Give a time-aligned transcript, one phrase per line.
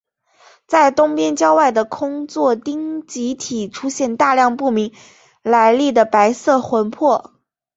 [0.65, 4.95] 在东边郊外的空座町集体出现大量不明
[5.43, 7.35] 来历的白色魂魄。